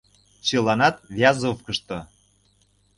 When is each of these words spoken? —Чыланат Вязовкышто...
—Чыланат 0.47 0.95
Вязовкышто... 1.17 1.99